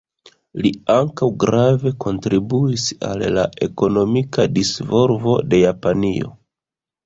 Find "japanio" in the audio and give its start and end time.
5.69-6.37